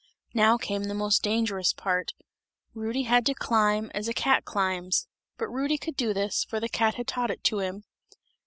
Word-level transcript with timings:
Now 0.33 0.57
came 0.57 0.85
the 0.85 0.95
most 0.95 1.21
dangerous 1.21 1.73
part; 1.73 2.13
Rudy 2.73 3.03
had 3.03 3.23
to 3.27 3.35
climb 3.35 3.91
as 3.93 4.07
a 4.07 4.15
cat 4.15 4.45
climbs; 4.45 5.07
but 5.37 5.45
Rudy 5.47 5.77
could 5.77 5.95
do 5.95 6.11
this, 6.11 6.43
for 6.43 6.59
the 6.59 6.67
cat 6.69 6.95
had 6.95 7.05
taught 7.05 7.29
it 7.29 7.43
to 7.43 7.59
him. 7.59 7.83